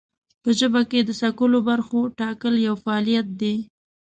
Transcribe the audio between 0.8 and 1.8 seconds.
کې د څکلو